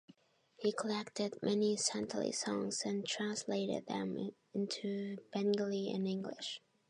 [0.57, 6.59] He collected many Santali songs and translated them into Bengali and English.